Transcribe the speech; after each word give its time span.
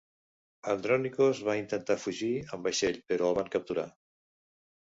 Andronikos 0.71 1.41
va 1.49 1.55
intentar 1.59 1.99
fugir 2.05 2.31
amb 2.57 2.71
vaixell, 2.71 3.01
però 3.13 3.29
el 3.31 3.39
van 3.41 3.53
capturar. 3.59 3.89